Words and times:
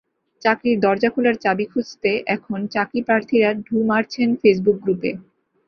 চাকরির 0.41 0.77
দরজা 0.79 1.09
খোলার 1.13 1.35
চাবি 1.35 1.65
খুঁজতে 1.65 2.11
এখন 2.27 2.59
চাকরিপ্রার্থীরা 2.67 3.49
ঢুঁ 3.65 3.81
মারছেন 3.87 4.29
ফেসবুক 4.41 4.77
গ্রুপে। 4.83 5.11